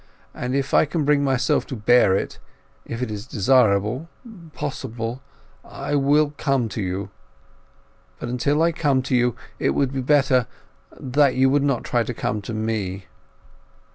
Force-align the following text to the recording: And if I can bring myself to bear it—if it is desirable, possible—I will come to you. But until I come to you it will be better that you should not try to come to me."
And 0.33 0.55
if 0.55 0.73
I 0.73 0.85
can 0.85 1.05
bring 1.05 1.23
myself 1.23 1.67
to 1.67 1.75
bear 1.75 2.15
it—if 2.15 3.03
it 3.03 3.11
is 3.11 3.27
desirable, 3.27 4.09
possible—I 4.55 5.93
will 5.93 6.31
come 6.37 6.67
to 6.69 6.81
you. 6.81 7.11
But 8.17 8.27
until 8.27 8.63
I 8.63 8.71
come 8.71 9.03
to 9.03 9.15
you 9.15 9.35
it 9.59 9.75
will 9.75 9.85
be 9.85 10.01
better 10.01 10.47
that 10.99 11.35
you 11.35 11.53
should 11.53 11.61
not 11.61 11.83
try 11.83 12.01
to 12.01 12.15
come 12.15 12.41
to 12.41 12.53
me." 12.55 13.05